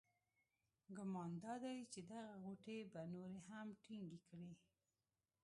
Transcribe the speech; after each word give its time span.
ګمان 0.97 1.31
دادی 1.43 1.77
چې 1.91 1.99
دغه 2.11 2.33
غوټې 2.43 2.77
به 2.91 3.01
نورې 3.13 3.39
هم 3.49 3.67
ټینګې 3.83 4.19
کړي. 4.27 4.51